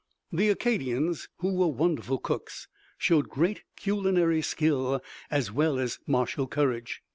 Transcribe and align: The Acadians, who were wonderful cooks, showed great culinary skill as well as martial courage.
The 0.31 0.49
Acadians, 0.49 1.29
who 1.41 1.53
were 1.53 1.67
wonderful 1.67 2.17
cooks, 2.17 2.67
showed 2.97 3.29
great 3.29 3.61
culinary 3.75 4.41
skill 4.41 4.99
as 5.29 5.51
well 5.51 5.77
as 5.77 5.99
martial 6.07 6.47
courage. 6.47 7.03